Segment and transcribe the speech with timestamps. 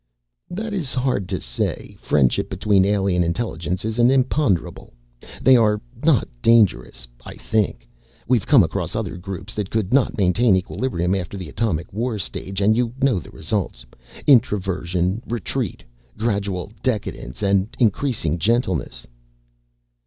[0.49, 1.95] "That is hard to say.
[1.99, 4.93] Friendship between alien intelligences is an imponderable.
[5.39, 7.87] They are not dangerous, I think.
[8.27, 12.61] We've come across other groups that could not maintain equilibrium after the atomic war stage
[12.61, 13.85] and you know the results.
[14.25, 15.21] Introversion.
[15.27, 15.83] Retreat.
[16.17, 19.05] Gradual decadence and increasing gentleness."